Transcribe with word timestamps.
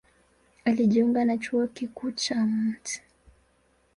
Alijiunga 0.65 1.25
na 1.25 1.37
Chuo 1.37 1.67
Kikuu 1.67 2.11
cha 2.11 2.35
Mt. 2.45 3.01